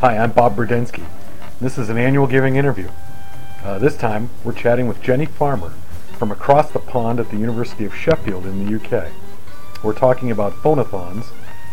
Hi, 0.00 0.16
I'm 0.16 0.30
Bob 0.30 0.54
Burdenski. 0.54 1.04
This 1.60 1.76
is 1.76 1.88
an 1.88 1.98
annual 1.98 2.28
giving 2.28 2.54
interview. 2.54 2.88
Uh, 3.64 3.80
this 3.80 3.96
time, 3.96 4.30
we're 4.44 4.52
chatting 4.52 4.86
with 4.86 5.02
Jenny 5.02 5.26
Farmer 5.26 5.70
from 6.16 6.30
across 6.30 6.70
the 6.70 6.78
pond 6.78 7.18
at 7.18 7.30
the 7.30 7.36
University 7.36 7.84
of 7.84 7.96
Sheffield 7.96 8.46
in 8.46 8.64
the 8.64 8.76
UK. 8.76 9.10
We're 9.82 9.98
talking 9.98 10.30
about 10.30 10.52
phonathons 10.52 11.32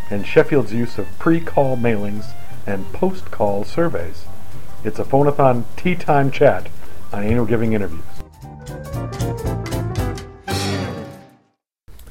and 0.10 0.26
Sheffield's 0.26 0.74
use 0.74 0.98
of 0.98 1.06
pre-call 1.20 1.78
mailings 1.78 2.34
and 2.66 2.92
post-call 2.94 3.64
surveys. 3.64 4.26
It's 4.84 4.98
a 4.98 5.04
phonathon 5.04 5.66
tea 5.76 5.94
time 5.94 6.32
chat 6.32 6.68
on 7.14 7.24
annual 7.24 7.46
giving 7.46 7.74
interviews. 7.74 8.02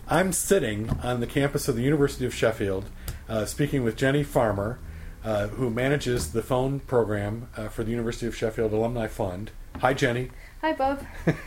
I'm 0.06 0.33
sitting 0.33 0.91
on 1.02 1.19
the 1.19 1.27
campus 1.27 1.66
of 1.66 1.74
the 1.74 1.83
University 1.83 2.24
of 2.24 2.33
Sheffield 2.33 2.84
uh, 3.28 3.46
speaking 3.46 3.83
with 3.83 3.96
Jenny 3.96 4.23
Farmer, 4.23 4.78
uh, 5.24 5.48
who 5.48 5.70
manages 5.70 6.33
the 6.33 6.42
phone 6.42 6.80
program 6.80 7.48
uh, 7.56 7.69
for 7.69 7.83
the 7.83 7.91
University 7.91 8.27
of 8.27 8.37
Sheffield 8.37 8.73
Alumni 8.73 9.06
Fund. 9.06 9.50
Hi, 9.80 9.95
Jenny. 9.95 10.30
Hi, 10.60 10.73
Bob. 10.73 11.05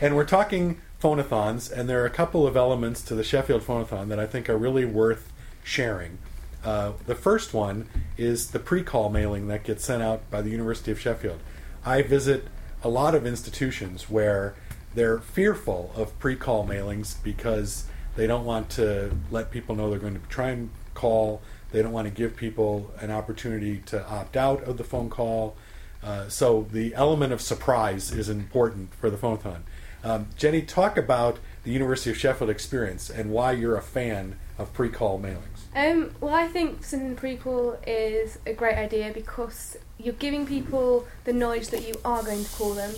and 0.00 0.16
we're 0.16 0.24
talking 0.24 0.80
phonathons, 1.00 1.70
and 1.70 1.88
there 1.88 2.02
are 2.02 2.06
a 2.06 2.10
couple 2.10 2.46
of 2.46 2.56
elements 2.56 3.02
to 3.02 3.14
the 3.14 3.24
Sheffield 3.24 3.62
Phonathon 3.62 4.08
that 4.08 4.18
I 4.18 4.26
think 4.26 4.48
are 4.48 4.58
really 4.58 4.84
worth 4.84 5.32
sharing. 5.64 6.18
Uh, 6.64 6.92
the 7.06 7.14
first 7.14 7.54
one 7.54 7.88
is 8.16 8.50
the 8.50 8.58
pre 8.58 8.82
call 8.82 9.10
mailing 9.10 9.48
that 9.48 9.64
gets 9.64 9.84
sent 9.84 10.02
out 10.02 10.28
by 10.30 10.42
the 10.42 10.50
University 10.50 10.92
of 10.92 11.00
Sheffield. 11.00 11.40
I 11.84 12.02
visit 12.02 12.46
a 12.84 12.88
lot 12.88 13.14
of 13.14 13.26
institutions 13.26 14.08
where 14.10 14.54
they're 14.94 15.18
fearful 15.18 15.92
of 15.96 16.16
pre 16.18 16.36
call 16.36 16.66
mailings 16.66 17.16
because 17.22 17.84
they 18.16 18.26
don't 18.26 18.44
want 18.44 18.70
to 18.70 19.14
let 19.30 19.50
people 19.50 19.74
know 19.74 19.90
they're 19.90 19.98
going 19.98 20.20
to 20.20 20.26
try 20.28 20.50
and 20.50 20.70
call 20.94 21.42
they 21.72 21.82
don't 21.82 21.92
want 21.92 22.06
to 22.06 22.14
give 22.14 22.36
people 22.36 22.92
an 23.00 23.10
opportunity 23.10 23.78
to 23.86 24.06
opt 24.06 24.36
out 24.36 24.62
of 24.64 24.76
the 24.76 24.84
phone 24.84 25.08
call. 25.10 25.56
Uh, 26.02 26.28
so 26.28 26.66
the 26.70 26.94
element 26.94 27.32
of 27.32 27.40
surprise 27.40 28.12
is 28.12 28.28
important 28.28 28.94
for 28.94 29.10
the 29.10 29.16
phonathon. 29.16 29.62
Um, 30.04 30.26
Jenny, 30.36 30.62
talk 30.62 30.96
about 30.96 31.38
the 31.64 31.70
University 31.70 32.10
of 32.10 32.18
Sheffield 32.18 32.50
experience 32.50 33.08
and 33.08 33.30
why 33.30 33.52
you're 33.52 33.76
a 33.76 33.82
fan 33.82 34.36
of 34.58 34.72
pre-call 34.74 35.18
mailings. 35.18 35.62
Um, 35.74 36.14
well, 36.20 36.34
I 36.34 36.48
think 36.48 36.84
sending 36.84 37.16
pre-call 37.16 37.78
is 37.86 38.38
a 38.44 38.52
great 38.52 38.76
idea 38.76 39.12
because 39.14 39.78
you're 39.98 40.14
giving 40.14 40.44
people 40.44 41.06
the 41.24 41.32
knowledge 41.32 41.68
that 41.68 41.86
you 41.86 41.94
are 42.04 42.22
going 42.22 42.44
to 42.44 42.50
call 42.50 42.74
them, 42.74 42.92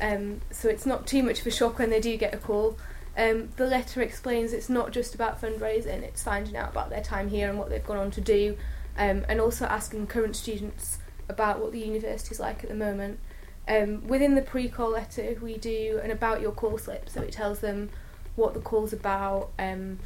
um, 0.00 0.40
so 0.50 0.68
it's 0.68 0.86
not 0.86 1.06
too 1.06 1.22
much 1.22 1.40
of 1.40 1.46
a 1.46 1.50
shock 1.50 1.78
when 1.78 1.90
they 1.90 2.00
do 2.00 2.16
get 2.16 2.32
a 2.32 2.38
call. 2.38 2.78
Um, 3.16 3.50
the 3.56 3.66
letter 3.66 4.02
explains 4.02 4.52
it's 4.52 4.68
not 4.68 4.90
just 4.90 5.14
about 5.14 5.40
fundraising, 5.40 6.02
it's 6.02 6.22
finding 6.22 6.56
out 6.56 6.70
about 6.70 6.90
their 6.90 7.02
time 7.02 7.28
here 7.28 7.48
and 7.48 7.58
what 7.58 7.70
they've 7.70 7.84
gone 7.84 7.96
on 7.96 8.10
to 8.12 8.20
do, 8.20 8.56
um, 8.98 9.24
and 9.28 9.40
also 9.40 9.66
asking 9.66 10.08
current 10.08 10.34
students 10.34 10.98
about 11.28 11.60
what 11.60 11.72
the 11.72 11.78
university 11.78 12.32
is 12.32 12.40
like 12.40 12.62
at 12.64 12.68
the 12.68 12.74
moment. 12.74 13.20
Um, 13.66 14.06
within 14.06 14.34
the 14.34 14.42
pre 14.42 14.68
call 14.68 14.90
letter, 14.90 15.36
we 15.40 15.56
do 15.56 16.00
an 16.02 16.10
about 16.10 16.40
your 16.40 16.52
call 16.52 16.76
slip, 16.76 17.08
so 17.08 17.22
it 17.22 17.32
tells 17.32 17.60
them 17.60 17.90
what 18.36 18.52
the 18.52 18.60
call's 18.60 18.92
about, 18.92 19.50
um, 19.58 19.98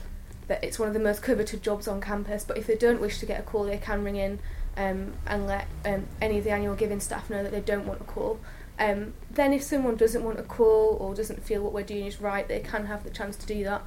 that 0.46 0.62
it's 0.62 0.78
one 0.78 0.88
of 0.88 0.94
the 0.94 1.00
most 1.00 1.22
coveted 1.22 1.62
jobs 1.62 1.88
on 1.88 2.00
campus, 2.00 2.44
but 2.44 2.58
if 2.58 2.66
they 2.66 2.76
don't 2.76 3.00
wish 3.00 3.18
to 3.18 3.26
get 3.26 3.40
a 3.40 3.42
call, 3.42 3.64
they 3.64 3.78
can 3.78 4.04
ring 4.04 4.16
in 4.16 4.38
um, 4.76 5.14
and 5.26 5.46
let 5.46 5.66
um, 5.84 6.06
any 6.20 6.38
of 6.38 6.44
the 6.44 6.50
annual 6.50 6.74
giving 6.74 7.00
staff 7.00 7.30
know 7.30 7.42
that 7.42 7.52
they 7.52 7.60
don't 7.60 7.86
want 7.86 8.00
a 8.00 8.04
call. 8.04 8.38
Um, 8.78 9.14
then, 9.30 9.52
if 9.52 9.62
someone 9.62 9.96
doesn't 9.96 10.22
want 10.22 10.38
a 10.38 10.44
call 10.44 10.96
or 11.00 11.14
doesn't 11.14 11.42
feel 11.42 11.62
what 11.62 11.72
we're 11.72 11.82
doing 11.82 12.06
is 12.06 12.20
right, 12.20 12.46
they 12.46 12.60
can 12.60 12.86
have 12.86 13.04
the 13.04 13.10
chance 13.10 13.36
to 13.36 13.46
do 13.46 13.64
that. 13.64 13.82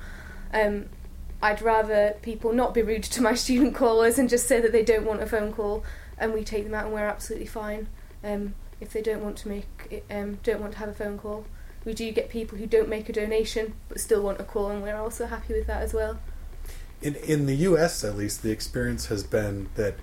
Um, 0.54 0.90
I'd 1.42 1.62
rather 1.62 2.16
people 2.22 2.54
not 2.54 2.74
be 2.74 2.82
rude 2.82 3.04
to 3.04 3.22
my 3.22 3.34
student 3.36 3.76
callers 3.76 4.20
and 4.20 4.30
just 4.30 4.48
say 4.48 4.60
that 4.60 4.72
they 4.72 4.84
don't 4.84 5.06
want 5.06 5.22
a 5.22 5.26
phone 5.26 5.54
call, 5.54 5.84
and 6.18 6.34
we 6.34 6.44
take 6.44 6.66
them 6.66 6.74
out 6.74 6.86
and 6.86 6.94
we're 6.94 7.08
absolutely 7.08 7.48
fine. 7.48 7.88
Um, 8.24 8.54
if 8.80 8.92
they 8.92 9.02
don't 9.02 9.24
want 9.24 9.38
to 9.38 9.50
make, 9.50 10.04
um, 10.10 10.40
don't 10.44 10.60
want 10.60 10.74
to 10.74 10.80
have 10.80 10.90
a 10.90 10.94
phone 10.94 11.18
call, 11.18 11.46
we 11.86 11.94
do 11.94 12.12
get 12.12 12.30
people 12.30 12.58
who 12.58 12.66
don't 12.68 12.90
make 12.90 13.10
a 13.10 13.14
donation 13.14 13.74
but 13.90 14.00
still 14.00 14.22
want 14.22 14.40
a 14.40 14.44
call, 14.44 14.70
and 14.70 14.84
we're 14.84 14.98
also 14.98 15.26
happy 15.26 15.54
with 15.54 15.68
that 15.68 15.82
as 15.82 15.94
well. 15.94 16.20
In 17.02 17.16
in 17.16 17.46
the 17.46 17.56
U.S., 17.56 18.04
at 18.04 18.16
least, 18.16 18.44
the 18.44 18.52
experience 18.52 19.08
has 19.08 19.24
been 19.24 19.70
that 19.76 19.96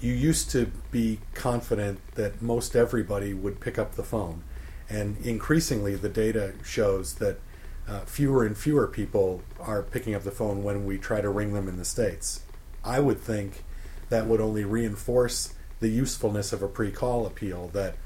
you 0.00 0.14
used 0.14 0.50
to 0.50 0.70
be 0.90 1.20
confident 1.34 2.00
that 2.14 2.40
most 2.40 2.74
everybody 2.74 3.34
would 3.34 3.60
pick 3.60 3.78
up 3.78 3.94
the 3.94 4.02
phone. 4.02 4.42
And 4.88 5.18
increasingly, 5.24 5.94
the 5.94 6.08
data 6.08 6.54
shows 6.64 7.14
that 7.14 7.38
uh, 7.86 8.00
fewer 8.00 8.44
and 8.44 8.56
fewer 8.56 8.86
people 8.86 9.42
are 9.58 9.82
picking 9.82 10.14
up 10.14 10.22
the 10.22 10.30
phone 10.30 10.64
when 10.64 10.84
we 10.84 10.98
try 10.98 11.20
to 11.20 11.28
ring 11.28 11.52
them 11.52 11.68
in 11.68 11.76
the 11.76 11.84
States. 11.84 12.42
I 12.84 13.00
would 13.00 13.20
think 13.20 13.64
that 14.08 14.26
would 14.26 14.40
only 14.40 14.64
reinforce 14.64 15.54
the 15.80 15.88
usefulness 15.88 16.52
of 16.52 16.62
a 16.62 16.68
pre 16.68 16.90
call 16.90 17.26
appeal 17.26 17.68
that, 17.68 17.96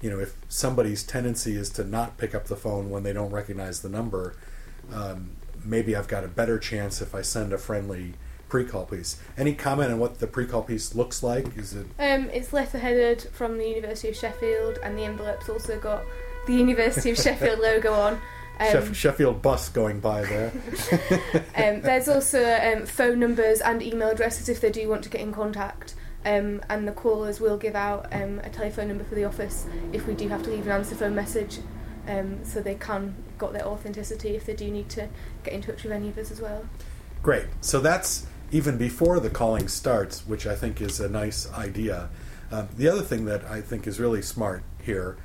you 0.00 0.10
know, 0.10 0.18
if 0.18 0.36
somebody's 0.48 1.02
tendency 1.02 1.56
is 1.56 1.70
to 1.70 1.84
not 1.84 2.18
pick 2.18 2.34
up 2.34 2.46
the 2.46 2.56
phone 2.56 2.90
when 2.90 3.04
they 3.04 3.12
don't 3.12 3.30
recognize 3.30 3.80
the 3.80 3.88
number, 3.88 4.36
um, 4.92 5.30
maybe 5.64 5.94
I've 5.94 6.08
got 6.08 6.24
a 6.24 6.28
better 6.28 6.58
chance 6.58 7.00
if 7.00 7.14
I 7.14 7.22
send 7.22 7.52
a 7.52 7.58
friendly 7.58 8.14
pre-call 8.54 8.86
piece. 8.86 9.16
Any 9.36 9.52
comment 9.52 9.90
on 9.90 9.98
what 9.98 10.20
the 10.20 10.28
pre-call 10.28 10.62
piece 10.62 10.94
looks 10.94 11.24
like? 11.24 11.58
Is 11.58 11.74
it? 11.74 11.86
Um, 11.98 12.30
it's 12.30 12.52
letterheaded 12.52 13.28
from 13.32 13.58
the 13.58 13.68
University 13.68 14.10
of 14.10 14.14
Sheffield, 14.14 14.78
and 14.80 14.96
the 14.96 15.02
envelope's 15.02 15.48
also 15.48 15.76
got 15.76 16.04
the 16.46 16.54
University 16.54 17.10
of 17.10 17.16
Sheffield 17.16 17.58
logo 17.58 17.92
on. 17.92 18.20
Um, 18.60 18.94
Sheffield 18.94 19.42
bus 19.42 19.70
going 19.70 19.98
by 19.98 20.22
there. 20.22 20.52
um, 21.56 21.80
there's 21.80 22.08
also 22.08 22.40
um, 22.62 22.86
phone 22.86 23.18
numbers 23.18 23.60
and 23.60 23.82
email 23.82 24.10
addresses 24.10 24.48
if 24.48 24.60
they 24.60 24.70
do 24.70 24.88
want 24.88 25.02
to 25.02 25.08
get 25.08 25.20
in 25.20 25.32
contact. 25.32 25.96
Um, 26.24 26.62
and 26.70 26.86
the 26.86 26.92
callers 26.92 27.40
will 27.40 27.56
give 27.56 27.74
out 27.74 28.06
um, 28.12 28.38
a 28.44 28.50
telephone 28.50 28.86
number 28.86 29.02
for 29.02 29.16
the 29.16 29.24
office 29.24 29.66
if 29.92 30.06
we 30.06 30.14
do 30.14 30.28
have 30.28 30.44
to 30.44 30.50
leave 30.50 30.66
an 30.66 30.70
answer 30.70 30.94
phone 30.94 31.16
message, 31.16 31.58
um, 32.06 32.44
so 32.44 32.60
they 32.60 32.76
can 32.76 33.16
got 33.36 33.52
their 33.52 33.66
authenticity 33.66 34.36
if 34.36 34.46
they 34.46 34.54
do 34.54 34.70
need 34.70 34.88
to 34.90 35.08
get 35.42 35.54
in 35.54 35.60
touch 35.60 35.82
with 35.82 35.90
any 35.90 36.10
of 36.10 36.18
us 36.18 36.30
as 36.30 36.40
well. 36.40 36.64
Great. 37.24 37.46
So 37.62 37.80
that's 37.80 38.26
even 38.54 38.78
before 38.78 39.18
the 39.18 39.28
calling 39.28 39.66
starts, 39.66 40.24
which 40.28 40.46
I 40.46 40.54
think 40.54 40.80
is 40.80 41.00
a 41.00 41.08
nice 41.08 41.52
idea. 41.52 42.08
Um, 42.52 42.68
the 42.76 42.86
other 42.86 43.02
thing 43.02 43.24
that 43.24 43.44
I 43.46 43.60
think 43.60 43.88
is 43.88 43.98
really 43.98 44.22
smart 44.22 44.62
here, 44.80 45.16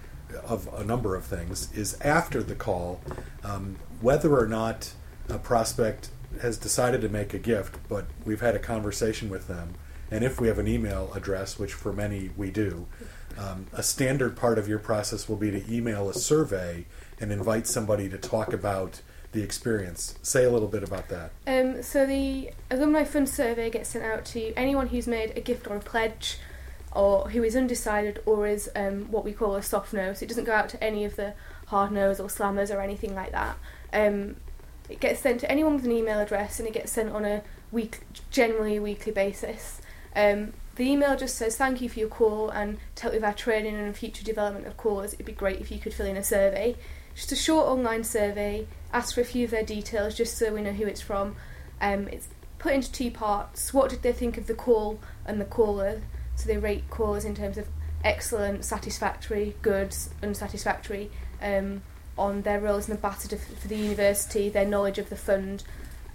of 0.43 0.67
a 0.73 0.83
number 0.83 1.15
of 1.15 1.25
things, 1.25 1.71
is 1.73 1.95
after 2.01 2.41
the 2.41 2.55
call, 2.55 3.01
um, 3.43 3.75
whether 4.01 4.35
or 4.35 4.47
not 4.47 4.93
a 5.29 5.37
prospect 5.37 6.09
has 6.41 6.57
decided 6.57 7.01
to 7.01 7.09
make 7.09 7.35
a 7.35 7.37
gift, 7.37 7.77
but 7.87 8.07
we've 8.25 8.41
had 8.41 8.55
a 8.55 8.59
conversation 8.59 9.29
with 9.29 9.47
them, 9.47 9.75
and 10.09 10.23
if 10.23 10.41
we 10.41 10.47
have 10.47 10.57
an 10.57 10.67
email 10.67 11.11
address, 11.13 11.59
which 11.59 11.73
for 11.73 11.93
many 11.93 12.31
we 12.35 12.49
do, 12.49 12.87
um, 13.37 13.67
a 13.73 13.83
standard 13.83 14.35
part 14.35 14.57
of 14.57 14.67
your 14.67 14.79
process 14.79 15.29
will 15.29 15.37
be 15.37 15.51
to 15.51 15.71
email 15.71 16.09
a 16.09 16.15
survey 16.15 16.87
and 17.19 17.31
invite 17.31 17.67
somebody 17.67 18.09
to 18.09 18.17
talk 18.17 18.53
about 18.53 19.01
the 19.31 19.43
experience. 19.43 20.15
Say 20.21 20.43
a 20.43 20.49
little 20.49 20.67
bit 20.67 20.83
about 20.83 21.07
that. 21.09 21.31
Um, 21.45 21.83
so 21.83 22.05
the 22.05 22.51
alumni 22.71 23.03
fund 23.03 23.29
survey 23.29 23.69
gets 23.69 23.89
sent 23.89 24.03
out 24.03 24.25
to 24.25 24.53
anyone 24.55 24.87
who's 24.87 25.07
made 25.07 25.37
a 25.37 25.41
gift 25.41 25.67
or 25.67 25.75
a 25.75 25.79
pledge, 25.79 26.37
or 26.91 27.29
who 27.29 27.43
is 27.43 27.55
undecided, 27.55 28.21
or 28.25 28.47
is 28.47 28.69
um, 28.75 29.11
what 29.11 29.23
we 29.23 29.33
call 29.33 29.55
a 29.55 29.61
soft 29.61 29.93
no. 29.93 30.13
So 30.13 30.23
it 30.23 30.29
doesn't 30.29 30.45
go 30.45 30.53
out 30.53 30.69
to 30.69 30.83
any 30.83 31.05
of 31.05 31.15
the 31.15 31.33
hard 31.67 31.91
no's 31.91 32.19
or 32.19 32.27
slammers 32.27 32.73
or 32.75 32.81
anything 32.81 33.13
like 33.13 33.31
that. 33.31 33.57
Um, 33.93 34.37
it 34.89 34.99
gets 34.99 35.19
sent 35.19 35.39
to 35.41 35.51
anyone 35.51 35.75
with 35.75 35.85
an 35.85 35.91
email 35.91 36.19
address, 36.19 36.59
and 36.59 36.67
it 36.67 36.73
gets 36.73 36.91
sent 36.91 37.09
on 37.09 37.25
a 37.25 37.43
week, 37.71 38.01
generally 38.31 38.77
a 38.77 38.81
weekly 38.81 39.11
basis. 39.11 39.81
Um, 40.15 40.53
the 40.75 40.89
email 40.89 41.15
just 41.15 41.35
says 41.35 41.57
thank 41.57 41.81
you 41.81 41.89
for 41.89 41.99
your 41.99 42.07
call 42.07 42.49
and 42.49 42.77
to 42.95 43.03
help 43.03 43.13
with 43.13 43.23
our 43.23 43.33
training 43.33 43.75
and 43.75 43.95
future 43.95 44.23
development 44.23 44.65
of 44.65 44.77
callers. 44.77 45.13
It'd 45.13 45.25
be 45.25 45.33
great 45.33 45.59
if 45.59 45.71
you 45.71 45.77
could 45.77 45.93
fill 45.93 46.05
in 46.05 46.17
a 46.17 46.23
survey. 46.23 46.77
Just 47.19 47.33
a 47.33 47.35
short 47.35 47.67
online 47.67 48.05
survey 48.05 48.65
ask 48.93 49.13
for 49.13 49.19
a 49.19 49.25
few 49.25 49.43
of 49.43 49.51
their 49.51 49.65
details 49.65 50.15
just 50.15 50.37
so 50.37 50.53
we 50.53 50.61
know 50.61 50.71
who 50.71 50.85
it's 50.85 51.01
from. 51.01 51.35
Um, 51.81 52.07
it's 52.07 52.29
put 52.59 52.71
into 52.71 52.89
two 52.89 53.11
parts. 53.11 53.73
What 53.73 53.89
did 53.89 54.03
they 54.03 54.13
think 54.13 54.37
of 54.37 54.47
the 54.47 54.53
call 54.53 55.01
and 55.25 55.41
the 55.41 55.43
caller? 55.45 56.01
So 56.37 56.47
they 56.47 56.57
rate 56.57 56.89
callers 56.89 57.25
in 57.25 57.35
terms 57.35 57.57
of 57.57 57.67
excellent, 58.05 58.63
satisfactory, 58.63 59.57
good, 59.61 59.93
unsatisfactory, 60.23 61.11
um, 61.41 61.81
on 62.17 62.43
their 62.43 62.57
roles 62.57 62.87
in 62.87 62.95
the 62.95 63.05
ambassador 63.05 63.35
for 63.35 63.67
the 63.67 63.75
university, 63.75 64.47
their 64.47 64.65
knowledge 64.65 64.97
of 64.97 65.09
the 65.09 65.17
fund. 65.17 65.65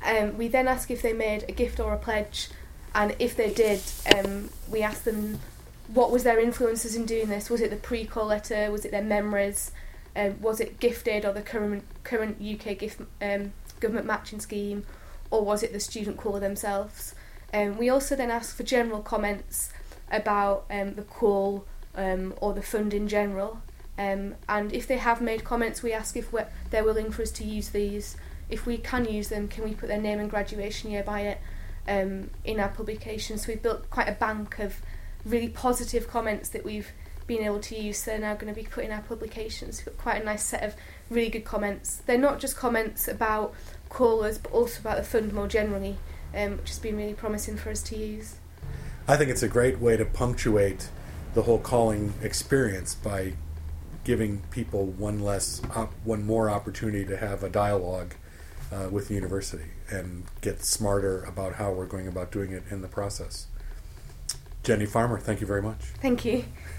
Um, 0.02 0.38
we 0.38 0.48
then 0.48 0.66
ask 0.66 0.90
if 0.90 1.02
they 1.02 1.12
made 1.12 1.44
a 1.50 1.52
gift 1.52 1.80
or 1.80 1.92
a 1.92 1.98
pledge, 1.98 2.48
and 2.94 3.14
if 3.18 3.36
they 3.36 3.52
did, 3.52 3.82
um, 4.16 4.48
we 4.70 4.80
ask 4.80 5.04
them 5.04 5.40
what 5.88 6.10
was 6.10 6.22
their 6.22 6.40
influences 6.40 6.96
in 6.96 7.04
doing 7.04 7.28
this. 7.28 7.50
Was 7.50 7.60
it 7.60 7.68
the 7.68 7.76
pre-call 7.76 8.24
letter? 8.24 8.70
Was 8.70 8.86
it 8.86 8.90
their 8.90 9.02
memories? 9.02 9.70
Um, 10.16 10.40
was 10.40 10.60
it 10.60 10.80
Gift 10.80 11.08
Aid 11.08 11.24
or 11.24 11.32
the 11.32 11.42
current 11.42 11.84
current 12.04 12.40
UK 12.40 12.78
gift 12.78 13.00
um, 13.20 13.52
government 13.80 14.06
matching 14.06 14.40
scheme, 14.40 14.84
or 15.30 15.44
was 15.44 15.62
it 15.62 15.72
the 15.72 15.80
student 15.80 16.16
caller 16.16 16.40
themselves? 16.40 17.14
Um, 17.52 17.76
we 17.76 17.88
also 17.88 18.16
then 18.16 18.30
ask 18.30 18.56
for 18.56 18.62
general 18.62 19.00
comments 19.00 19.72
about 20.10 20.66
um, 20.70 20.94
the 20.94 21.02
call 21.02 21.66
um, 21.94 22.34
or 22.40 22.52
the 22.52 22.62
fund 22.62 22.94
in 22.94 23.08
general. 23.08 23.60
Um, 23.96 24.34
and 24.48 24.72
if 24.72 24.88
they 24.88 24.96
have 24.96 25.20
made 25.20 25.44
comments, 25.44 25.82
we 25.82 25.92
ask 25.92 26.16
if 26.16 26.32
they're 26.70 26.84
willing 26.84 27.12
for 27.12 27.22
us 27.22 27.30
to 27.32 27.44
use 27.44 27.70
these. 27.70 28.16
If 28.48 28.66
we 28.66 28.76
can 28.76 29.04
use 29.04 29.28
them, 29.28 29.48
can 29.48 29.64
we 29.64 29.74
put 29.74 29.88
their 29.88 30.00
name 30.00 30.18
and 30.18 30.28
graduation 30.28 30.90
year 30.90 31.04
by 31.04 31.20
it 31.20 31.40
in 31.86 32.60
our 32.60 32.68
publication? 32.68 33.38
So 33.38 33.52
we've 33.52 33.62
built 33.62 33.88
quite 33.90 34.08
a 34.08 34.12
bank 34.12 34.58
of 34.58 34.82
really 35.24 35.48
positive 35.48 36.08
comments 36.08 36.48
that 36.50 36.64
we've 36.64 36.92
been 37.26 37.42
able 37.42 37.60
to 37.60 37.76
use. 37.76 37.98
So 37.98 38.10
they're 38.10 38.20
now 38.20 38.34
going 38.34 38.52
to 38.52 38.60
be 38.60 38.66
putting 38.66 38.90
in 38.90 38.96
our 38.96 39.02
publications. 39.02 39.78
We've 39.78 39.96
got 39.96 40.02
quite 40.02 40.22
a 40.22 40.24
nice 40.24 40.44
set 40.44 40.62
of 40.62 40.74
really 41.10 41.30
good 41.30 41.44
comments. 41.44 42.02
They're 42.06 42.18
not 42.18 42.40
just 42.40 42.56
comments 42.56 43.08
about 43.08 43.54
callers, 43.88 44.38
but 44.38 44.52
also 44.52 44.80
about 44.80 44.96
the 44.96 45.02
fund 45.04 45.32
more 45.32 45.48
generally, 45.48 45.96
um, 46.34 46.58
which 46.58 46.68
has 46.68 46.78
been 46.78 46.96
really 46.96 47.14
promising 47.14 47.56
for 47.56 47.70
us 47.70 47.82
to 47.84 47.96
use. 47.96 48.36
I 49.06 49.16
think 49.16 49.30
it's 49.30 49.42
a 49.42 49.48
great 49.48 49.78
way 49.78 49.96
to 49.96 50.04
punctuate 50.04 50.88
the 51.34 51.42
whole 51.42 51.58
calling 51.58 52.14
experience 52.22 52.94
by 52.94 53.34
giving 54.04 54.42
people 54.50 54.86
one 54.86 55.20
less, 55.20 55.60
op- 55.74 55.92
one 56.04 56.24
more 56.24 56.50
opportunity 56.50 57.04
to 57.04 57.16
have 57.16 57.42
a 57.42 57.48
dialogue 57.48 58.14
uh, 58.72 58.88
with 58.90 59.08
the 59.08 59.14
university 59.14 59.64
and 59.90 60.24
get 60.40 60.64
smarter 60.64 61.22
about 61.24 61.54
how 61.54 61.72
we're 61.72 61.86
going 61.86 62.08
about 62.08 62.30
doing 62.30 62.52
it 62.52 62.62
in 62.70 62.82
the 62.82 62.88
process. 62.88 63.46
Jenny 64.62 64.86
Farmer, 64.86 65.18
thank 65.18 65.40
you 65.40 65.46
very 65.46 65.62
much. 65.62 65.80
Thank 66.00 66.24
you. 66.24 66.44